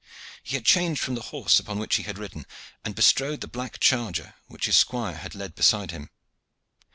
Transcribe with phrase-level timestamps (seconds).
[0.41, 2.47] He had changed from the horse upon which he had ridden,
[2.83, 6.09] and bestrode the black charger which his squire had led beside him.